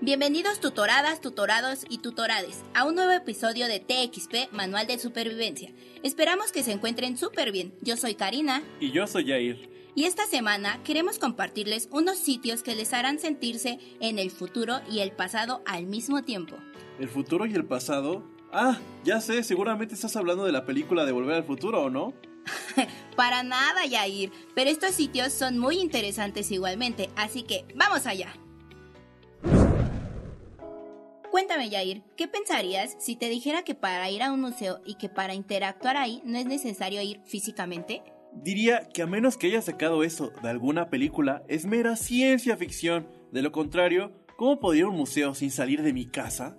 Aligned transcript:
Bienvenidos 0.00 0.60
tutoradas, 0.60 1.20
tutorados 1.20 1.84
y 1.88 1.98
tutorades 1.98 2.62
a 2.72 2.84
un 2.84 2.94
nuevo 2.94 3.10
episodio 3.10 3.66
de 3.66 3.80
TXP 3.80 4.52
Manual 4.52 4.86
de 4.86 4.96
Supervivencia. 4.96 5.72
Esperamos 6.04 6.52
que 6.52 6.62
se 6.62 6.70
encuentren 6.70 7.16
súper 7.16 7.50
bien. 7.50 7.74
Yo 7.80 7.96
soy 7.96 8.14
Karina. 8.14 8.62
Y 8.78 8.92
yo 8.92 9.08
soy 9.08 9.26
Jair. 9.26 9.68
Y 9.96 10.04
esta 10.04 10.24
semana 10.26 10.80
queremos 10.84 11.18
compartirles 11.18 11.88
unos 11.90 12.16
sitios 12.16 12.62
que 12.62 12.76
les 12.76 12.92
harán 12.92 13.18
sentirse 13.18 13.80
en 13.98 14.20
el 14.20 14.30
futuro 14.30 14.80
y 14.88 15.00
el 15.00 15.10
pasado 15.10 15.62
al 15.66 15.86
mismo 15.86 16.22
tiempo. 16.22 16.54
¿El 17.00 17.08
futuro 17.08 17.44
y 17.46 17.54
el 17.54 17.64
pasado? 17.64 18.22
Ah, 18.52 18.78
ya 19.02 19.20
sé, 19.20 19.42
seguramente 19.42 19.94
estás 19.94 20.14
hablando 20.14 20.44
de 20.44 20.52
la 20.52 20.64
película 20.64 21.06
de 21.06 21.12
Volver 21.12 21.34
al 21.34 21.44
Futuro, 21.44 21.82
¿o 21.82 21.90
no? 21.90 22.14
Para 23.16 23.42
nada, 23.42 23.80
Jair, 23.90 24.30
pero 24.54 24.70
estos 24.70 24.92
sitios 24.92 25.32
son 25.32 25.58
muy 25.58 25.80
interesantes 25.80 26.52
igualmente, 26.52 27.10
así 27.16 27.42
que 27.42 27.64
vamos 27.74 28.06
allá. 28.06 28.32
Cuéntame, 31.30 31.70
Jair, 31.70 32.02
¿qué 32.16 32.26
pensarías 32.26 32.96
si 32.98 33.14
te 33.14 33.28
dijera 33.28 33.62
que 33.62 33.74
para 33.74 34.10
ir 34.10 34.22
a 34.22 34.32
un 34.32 34.40
museo 34.40 34.80
y 34.86 34.94
que 34.94 35.10
para 35.10 35.34
interactuar 35.34 35.98
ahí 35.98 36.22
no 36.24 36.38
es 36.38 36.46
necesario 36.46 37.02
ir 37.02 37.20
físicamente? 37.24 38.02
Diría 38.32 38.88
que 38.88 39.02
a 39.02 39.06
menos 39.06 39.36
que 39.36 39.48
haya 39.48 39.60
sacado 39.60 40.04
eso 40.04 40.32
de 40.42 40.48
alguna 40.48 40.88
película, 40.88 41.42
es 41.46 41.66
mera 41.66 41.96
ciencia 41.96 42.56
ficción. 42.56 43.08
De 43.30 43.42
lo 43.42 43.52
contrario, 43.52 44.12
¿cómo 44.36 44.58
podría 44.58 44.80
ir 44.80 44.84
a 44.86 44.88
un 44.88 44.96
museo 44.96 45.34
sin 45.34 45.50
salir 45.50 45.82
de 45.82 45.92
mi 45.92 46.06
casa? 46.06 46.56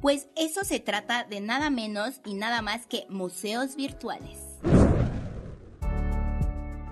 Pues 0.00 0.28
eso 0.34 0.64
se 0.64 0.80
trata 0.80 1.24
de 1.24 1.40
nada 1.40 1.70
menos 1.70 2.20
y 2.24 2.34
nada 2.34 2.60
más 2.60 2.86
que 2.86 3.06
museos 3.08 3.76
virtuales. 3.76 4.38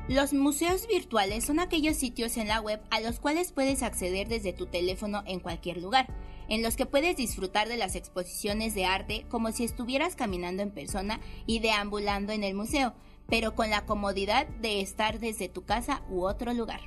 Los 0.09 0.33
museos 0.33 0.87
virtuales 0.87 1.45
son 1.45 1.61
aquellos 1.61 1.97
sitios 1.97 2.37
en 2.37 2.49
la 2.49 2.61
web 2.61 2.81
a 2.91 3.01
los 3.01 3.19
cuales 3.19 3.53
puedes 3.53 3.83
acceder 3.83 4.29
desde 4.29 4.53
tu 4.53 4.67
teléfono 4.67 5.23
en 5.27 5.41
cualquier 5.41 5.79
lugar 5.79 6.09
en 6.51 6.63
los 6.63 6.77
que 6.77 6.85
puedes 6.85 7.17
disfrutar 7.17 7.69
de 7.69 7.79
las 7.79 7.95
exposiciones 7.95 8.75
de 8.75 8.85
arte 8.85 9.25
como 9.31 9.53
si 9.53 9.65
estuvieras 9.65 10.17
caminando 10.17 10.63
en 10.63 10.73
persona 10.73 11.21
y 11.47 11.61
deambulando 11.61 12.33
en 12.33 12.45
el 12.45 12.55
museo, 12.55 12.93
pero 13.29 13.55
con 13.55 13.71
la 13.71 13.87
comodidad 13.87 14.47
de 14.61 14.83
estar 14.83 15.21
desde 15.21 15.49
tu 15.49 15.65
casa 15.65 16.03
u 16.11 16.25
otro 16.25 16.53
lugar. 16.53 16.81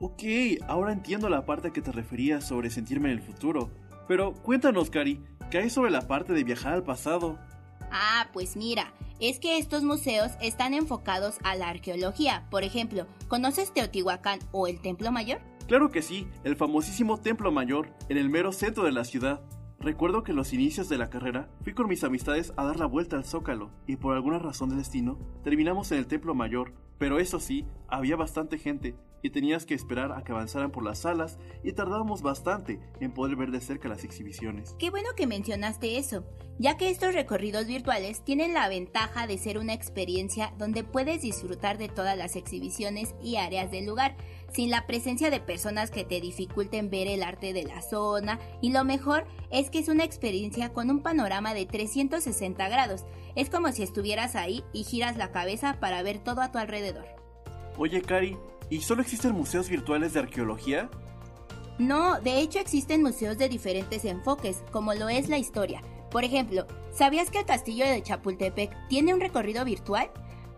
Ok, 0.00 0.22
ahora 0.66 0.92
entiendo 0.92 1.28
la 1.28 1.44
parte 1.44 1.72
que 1.72 1.82
te 1.82 1.92
referías 1.92 2.46
sobre 2.46 2.70
sentirme 2.70 3.10
en 3.10 3.18
el 3.18 3.22
futuro. 3.22 3.70
Pero 4.08 4.32
cuéntanos, 4.34 4.90
Cari, 4.90 5.20
¿qué 5.50 5.58
hay 5.58 5.70
sobre 5.70 5.90
la 5.90 6.06
parte 6.08 6.32
de 6.32 6.44
viajar 6.44 6.72
al 6.72 6.82
pasado? 6.82 7.38
Ah, 7.90 8.28
pues 8.32 8.56
mira, 8.56 8.94
es 9.20 9.38
que 9.38 9.58
estos 9.58 9.82
museos 9.82 10.32
están 10.40 10.74
enfocados 10.74 11.36
a 11.44 11.54
la 11.56 11.68
arqueología. 11.68 12.46
Por 12.50 12.64
ejemplo, 12.64 13.06
¿conoces 13.28 13.72
Teotihuacán 13.72 14.40
o 14.50 14.66
el 14.66 14.80
Templo 14.80 15.12
Mayor? 15.12 15.40
Claro 15.66 15.90
que 15.90 16.02
sí, 16.02 16.26
el 16.44 16.56
famosísimo 16.56 17.18
Templo 17.18 17.50
Mayor, 17.50 17.88
en 18.08 18.18
el 18.18 18.28
mero 18.28 18.52
centro 18.52 18.84
de 18.84 18.92
la 18.92 19.04
ciudad. 19.04 19.40
Recuerdo 19.80 20.22
que 20.22 20.32
en 20.32 20.36
los 20.36 20.52
inicios 20.52 20.88
de 20.88 20.98
la 20.98 21.10
carrera 21.10 21.48
fui 21.62 21.72
con 21.72 21.88
mis 21.88 22.04
amistades 22.04 22.52
a 22.56 22.64
dar 22.64 22.78
la 22.78 22.86
vuelta 22.86 23.16
al 23.16 23.24
Zócalo 23.24 23.70
y 23.86 23.96
por 23.96 24.14
alguna 24.14 24.38
razón 24.38 24.68
del 24.68 24.78
destino 24.78 25.18
terminamos 25.42 25.90
en 25.90 25.98
el 25.98 26.06
Templo 26.06 26.34
Mayor, 26.34 26.72
pero 26.98 27.18
eso 27.18 27.40
sí, 27.40 27.64
había 27.88 28.16
bastante 28.16 28.58
gente 28.58 28.94
y 29.22 29.30
tenías 29.30 29.64
que 29.64 29.74
esperar 29.74 30.12
a 30.12 30.22
que 30.22 30.32
avanzaran 30.32 30.70
por 30.70 30.84
las 30.84 31.00
salas 31.00 31.38
y 31.62 31.72
tardábamos 31.72 32.22
bastante 32.22 32.80
en 33.00 33.12
poder 33.12 33.36
ver 33.36 33.50
de 33.50 33.60
cerca 33.60 33.88
las 33.88 34.04
exhibiciones. 34.04 34.74
Qué 34.78 34.90
bueno 34.90 35.10
que 35.16 35.26
mencionaste 35.26 35.96
eso, 35.96 36.24
ya 36.58 36.76
que 36.76 36.90
estos 36.90 37.14
recorridos 37.14 37.66
virtuales 37.66 38.24
tienen 38.24 38.52
la 38.52 38.68
ventaja 38.68 39.26
de 39.26 39.38
ser 39.38 39.58
una 39.58 39.72
experiencia 39.72 40.52
donde 40.58 40.84
puedes 40.84 41.22
disfrutar 41.22 41.78
de 41.78 41.88
todas 41.88 42.18
las 42.18 42.36
exhibiciones 42.36 43.14
y 43.22 43.36
áreas 43.36 43.70
del 43.70 43.86
lugar, 43.86 44.16
sin 44.52 44.70
la 44.70 44.86
presencia 44.86 45.30
de 45.30 45.40
personas 45.40 45.90
que 45.90 46.04
te 46.04 46.20
dificulten 46.20 46.90
ver 46.90 47.08
el 47.08 47.22
arte 47.22 47.52
de 47.52 47.62
la 47.62 47.80
zona, 47.80 48.38
y 48.60 48.72
lo 48.72 48.84
mejor 48.84 49.24
es 49.50 49.70
que 49.70 49.78
es 49.78 49.88
una 49.88 50.04
experiencia 50.04 50.72
con 50.72 50.90
un 50.90 51.02
panorama 51.02 51.54
de 51.54 51.64
360 51.64 52.68
grados, 52.68 53.04
es 53.34 53.48
como 53.48 53.72
si 53.72 53.82
estuvieras 53.82 54.36
ahí 54.36 54.62
y 54.72 54.84
giras 54.84 55.16
la 55.16 55.32
cabeza 55.32 55.78
para 55.80 56.02
ver 56.02 56.18
todo 56.18 56.42
a 56.42 56.52
tu 56.52 56.58
alrededor. 56.58 57.06
Oye, 57.78 58.02
Cari, 58.02 58.36
¿Y 58.70 58.80
solo 58.80 59.02
existen 59.02 59.32
museos 59.32 59.68
virtuales 59.68 60.12
de 60.14 60.20
arqueología? 60.20 60.90
No, 61.78 62.20
de 62.20 62.40
hecho 62.40 62.58
existen 62.58 63.02
museos 63.02 63.38
de 63.38 63.48
diferentes 63.48 64.04
enfoques, 64.04 64.62
como 64.70 64.94
lo 64.94 65.08
es 65.08 65.28
la 65.28 65.38
historia. 65.38 65.82
Por 66.10 66.24
ejemplo, 66.24 66.66
¿sabías 66.92 67.30
que 67.30 67.38
el 67.38 67.46
castillo 67.46 67.86
de 67.86 68.02
Chapultepec 68.02 68.70
tiene 68.88 69.14
un 69.14 69.20
recorrido 69.20 69.64
virtual? 69.64 70.10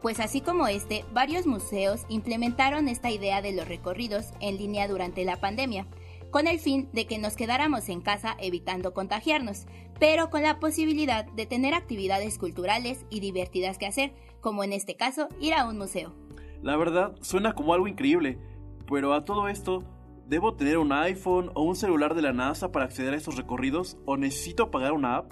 Pues 0.02 0.20
así 0.20 0.40
como 0.40 0.66
este, 0.66 1.04
varios 1.12 1.46
museos 1.46 2.02
implementaron 2.08 2.88
esta 2.88 3.10
idea 3.10 3.40
de 3.40 3.52
los 3.52 3.66
recorridos 3.66 4.26
en 4.40 4.58
línea 4.58 4.86
durante 4.88 5.24
la 5.24 5.40
pandemia, 5.40 5.86
con 6.30 6.48
el 6.48 6.58
fin 6.58 6.90
de 6.92 7.06
que 7.06 7.18
nos 7.18 7.36
quedáramos 7.36 7.88
en 7.88 8.00
casa 8.00 8.36
evitando 8.40 8.92
contagiarnos, 8.92 9.66
pero 10.00 10.30
con 10.30 10.42
la 10.42 10.58
posibilidad 10.58 11.24
de 11.24 11.46
tener 11.46 11.72
actividades 11.72 12.38
culturales 12.38 13.06
y 13.08 13.20
divertidas 13.20 13.78
que 13.78 13.86
hacer, 13.86 14.12
como 14.40 14.64
en 14.64 14.72
este 14.72 14.96
caso 14.96 15.28
ir 15.40 15.54
a 15.54 15.66
un 15.66 15.78
museo. 15.78 16.12
La 16.64 16.78
verdad, 16.78 17.14
suena 17.20 17.52
como 17.52 17.74
algo 17.74 17.86
increíble, 17.86 18.38
pero 18.90 19.12
a 19.12 19.26
todo 19.26 19.48
esto, 19.48 19.84
¿debo 20.26 20.54
tener 20.54 20.78
un 20.78 20.92
iPhone 20.92 21.50
o 21.52 21.62
un 21.62 21.76
celular 21.76 22.14
de 22.14 22.22
la 22.22 22.32
NASA 22.32 22.72
para 22.72 22.86
acceder 22.86 23.12
a 23.12 23.18
estos 23.18 23.36
recorridos 23.36 23.98
o 24.06 24.16
necesito 24.16 24.70
pagar 24.70 24.94
una 24.94 25.16
app? 25.16 25.30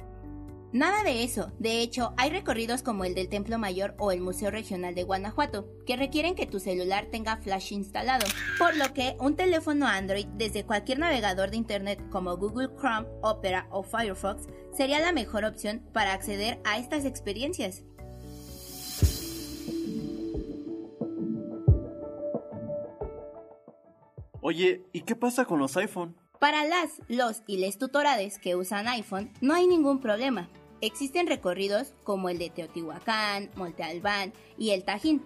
Nada 0.75 1.03
de 1.05 1.25
eso. 1.25 1.51
De 1.59 1.81
hecho, 1.81 2.13
hay 2.19 2.29
recorridos 2.29 2.83
como 2.83 3.07
el 3.07 3.15
del 3.15 3.31
Templo 3.31 3.59
Mayor 3.59 3.95
o 3.99 4.13
el 4.13 4.21
Museo 4.21 4.51
Regional 4.51 4.95
de 4.95 5.05
Guanajuato, 5.05 5.67
que 5.87 5.97
requieren 5.97 6.35
que 6.35 6.47
tu 6.47 6.61
celular 6.61 7.07
tenga 7.11 7.39
flash 7.39 7.73
instalado, 7.73 8.27
por 8.59 8.77
lo 8.77 8.93
que 8.93 9.17
un 9.19 9.35
teléfono 9.35 9.87
Android 9.87 10.27
desde 10.35 10.65
cualquier 10.65 10.99
navegador 10.99 11.51
de 11.51 11.57
Internet 11.57 12.03
como 12.11 12.37
Google 12.37 12.69
Chrome, 12.79 13.09
Opera 13.23 13.69
o 13.71 13.83
Firefox 13.83 14.49
sería 14.71 15.01
la 15.01 15.13
mejor 15.13 15.47
opción 15.47 15.83
para 15.95 16.13
acceder 16.13 16.61
a 16.65 16.77
estas 16.77 17.07
experiencias. 17.07 17.85
Oye, 24.45 24.85
¿y 24.93 25.03
qué 25.03 25.15
pasa 25.15 25.45
con 25.45 25.61
los 25.61 25.77
iPhone? 25.77 26.17
Para 26.41 26.65
las, 26.65 27.01
los 27.07 27.45
y 27.47 27.59
les 27.59 27.79
tutorades 27.79 28.41
que 28.41 28.57
usan 28.57 28.89
iPhone 28.89 29.31
no 29.41 29.55
hay 29.55 29.69
ningún 29.69 30.01
problema. 30.01 30.51
Existen 30.81 31.29
recorridos 31.29 31.95
como 32.03 32.29
el 32.29 32.39
de 32.39 32.51
Teotihuacán, 32.51 33.51
Monte 33.55 33.85
Albán 33.85 34.33
y 34.59 34.71
el 34.71 34.83
Tajín, 34.83 35.23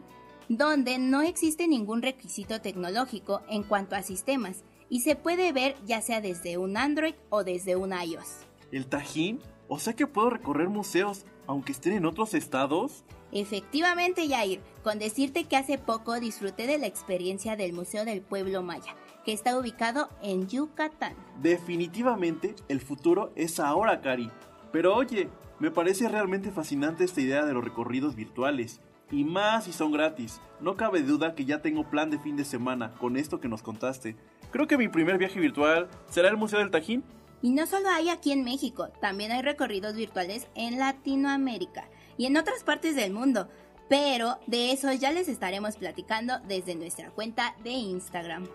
donde 0.51 0.99
no 0.99 1.23
existe 1.23 1.67
ningún 1.67 2.03
requisito 2.03 2.61
tecnológico 2.61 3.41
en 3.49 3.63
cuanto 3.63 3.97
a 3.97 4.03
sistemas 4.03 4.65
y 4.91 5.01
se 5.01 5.17
puede 5.17 5.51
ver 5.55 5.77
ya 5.87 6.03
sea 6.03 6.21
desde 6.21 6.59
un 6.59 6.77
Android 6.77 7.15
o 7.31 7.43
desde 7.43 7.75
un 7.75 7.95
iOS. 7.99 8.41
¿El 8.71 8.87
Tajín? 8.87 9.41
O 9.69 9.79
sea 9.79 9.95
que 9.95 10.07
puedo 10.07 10.31
recorrer 10.31 10.69
museos 10.69 11.25
aunque 11.47 11.73
estén 11.73 11.93
en 11.93 12.07
otros 12.07 12.35
estados. 12.35 13.05
Efectivamente, 13.33 14.29
Yair, 14.29 14.61
con 14.83 14.99
decirte 14.99 15.45
que 15.45 15.57
hace 15.57 15.79
poco 15.79 16.19
disfruté 16.21 16.67
de 16.67 16.79
la 16.79 16.87
experiencia 16.87 17.57
del 17.57 17.73
Museo 17.73 18.05
del 18.05 18.21
Pueblo 18.21 18.63
Maya, 18.63 18.95
que 19.25 19.33
está 19.33 19.59
ubicado 19.59 20.09
en 20.23 20.49
Yucatán. 20.49 21.15
Definitivamente 21.41 22.55
el 22.69 22.81
futuro 22.81 23.33
es 23.37 23.61
ahora, 23.61 24.01
Cari. 24.01 24.31
Pero 24.73 24.95
oye, 24.95 25.29
me 25.59 25.71
parece 25.71 26.09
realmente 26.09 26.51
fascinante 26.51 27.05
esta 27.05 27.21
idea 27.21 27.45
de 27.45 27.55
los 27.55 27.65
recorridos 27.65 28.15
virtuales. 28.15 28.81
Y 29.11 29.25
más 29.25 29.65
si 29.65 29.73
son 29.73 29.93
gratis. 29.93 30.41
No 30.61 30.77
cabe 30.77 31.03
duda 31.03 31.35
que 31.35 31.45
ya 31.45 31.63
tengo 31.63 31.89
plan 31.89 32.11
de 32.11 32.19
fin 32.19 32.37
de 32.37 32.45
semana 32.45 32.93
con 32.95 33.17
esto 33.17 33.41
que 33.41 33.49
nos 33.49 33.63
contaste. 33.63 34.17
Creo 34.51 34.67
que 34.67 34.79
mi 34.79 34.89
primer 34.89 35.17
viaje 35.19 35.39
virtual 35.39 35.89
será 36.09 36.29
el 36.29 36.37
Museo 36.37 36.59
del 36.59 36.71
Tajín. 36.71 37.05
Y 37.43 37.51
no 37.51 37.67
solo 37.67 37.89
hay 37.91 38.09
aquí 38.09 38.33
en 38.33 38.45
México, 38.45 38.89
también 39.01 39.31
hay 39.33 39.43
recorridos 39.43 39.95
virtuales 39.95 40.49
en 40.55 40.79
Latinoamérica 40.79 41.89
y 42.17 42.27
en 42.27 42.37
otras 42.37 42.65
partes 42.65 42.97
del 42.97 43.13
mundo. 43.13 43.49
Pero 43.89 44.39
de 44.47 44.73
eso 44.73 44.93
ya 44.93 45.13
les 45.13 45.29
estaremos 45.29 45.77
platicando 45.77 46.39
desde 46.49 46.75
nuestra 46.75 47.11
cuenta 47.11 47.55
de 47.63 47.71
Instagram. 47.71 48.49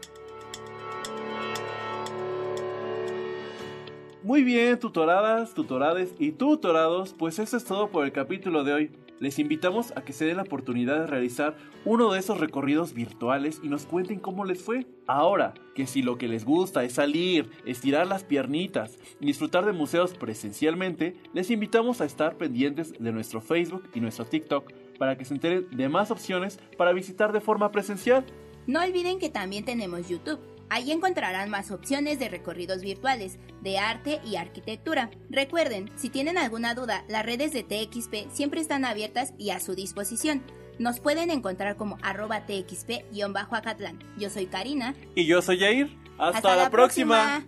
Muy 4.23 4.43
bien, 4.43 4.77
tutoradas, 4.77 5.53
tutorades 5.53 6.13
y 6.19 6.31
tutorados, 6.31 7.13
pues 7.13 7.39
eso 7.39 7.57
es 7.57 7.65
todo 7.65 7.89
por 7.89 8.05
el 8.05 8.11
capítulo 8.11 8.63
de 8.63 8.73
hoy. 8.73 8.91
Les 9.21 9.38
invitamos 9.38 9.94
a 9.95 10.01
que 10.01 10.13
se 10.13 10.25
den 10.25 10.38
la 10.38 10.41
oportunidad 10.41 11.00
de 11.00 11.06
realizar 11.06 11.56
uno 11.85 12.12
de 12.12 12.18
esos 12.18 12.39
recorridos 12.39 12.95
virtuales 12.95 13.62
y 13.62 13.68
nos 13.68 13.85
cuenten 13.85 14.19
cómo 14.19 14.45
les 14.45 14.63
fue. 14.63 14.88
Ahora, 15.06 15.53
que 15.75 15.85
si 15.85 16.01
lo 16.01 16.18
que 16.18 16.27
les 16.27 16.44
gusta 16.44 16.83
es 16.83 16.94
salir, 16.94 17.47
estirar 17.63 18.07
las 18.07 18.23
piernitas 18.23 18.97
y 19.19 19.27
disfrutar 19.27 19.63
de 19.63 19.73
museos 19.73 20.15
presencialmente, 20.15 21.18
les 21.35 21.51
invitamos 21.51 22.01
a 22.01 22.06
estar 22.06 22.35
pendientes 22.35 22.94
de 22.97 23.12
nuestro 23.12 23.41
Facebook 23.41 23.88
y 23.94 24.00
nuestro 24.00 24.25
TikTok 24.25 24.73
para 24.97 25.15
que 25.15 25.25
se 25.25 25.35
enteren 25.35 25.67
de 25.69 25.88
más 25.88 26.09
opciones 26.09 26.59
para 26.75 26.91
visitar 26.91 27.31
de 27.31 27.41
forma 27.41 27.71
presencial. 27.71 28.25
No 28.65 28.81
olviden 28.81 29.19
que 29.19 29.29
también 29.29 29.65
tenemos 29.65 30.09
YouTube. 30.09 30.39
Ahí 30.73 30.94
encontrarán 30.94 31.50
más 31.50 31.69
opciones 31.69 32.18
de 32.18 32.29
recorridos 32.29 32.81
virtuales, 32.81 33.39
de 33.59 33.77
arte 33.77 34.21
y 34.23 34.38
arquitectura. 34.38 35.12
Recuerden, 35.29 35.91
si 35.97 36.07
tienen 36.07 36.38
alguna 36.38 36.75
duda, 36.75 37.03
las 37.09 37.25
redes 37.25 37.51
de 37.51 37.63
TXP 37.63 38.31
siempre 38.31 38.62
están 38.62 38.85
abiertas 38.85 39.33
y 39.38 39.50
a 39.50 39.59
su 39.59 39.75
disposición. 39.75 40.41
Nos 40.79 41.01
pueden 41.01 41.29
encontrar 41.29 41.75
como 41.75 41.97
arroba 42.01 42.47
TXP-Acatlán. 42.47 44.00
Yo 44.18 44.29
soy 44.29 44.45
Karina. 44.45 44.95
Y 45.13 45.27
yo 45.27 45.41
soy 45.41 45.59
Jair. 45.59 45.94
Hasta, 46.18 46.56
la, 46.56 46.69
próxima. 46.69 47.45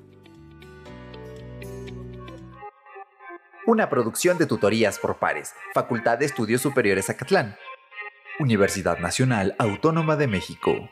Una 3.66 3.90
producción 3.90 4.38
de 4.38 4.48
tutorías 4.48 5.00
por 5.00 5.20
pares, 5.20 5.54
Facultad 5.74 6.18
de 6.18 6.26
Estudios 6.26 6.62
Superiores 6.62 7.10
Acatlán. 7.10 7.56
Universidad 8.38 9.00
Nacional 9.00 9.56
Autónoma 9.60 10.18
de 10.18 10.28
México. 10.28 10.90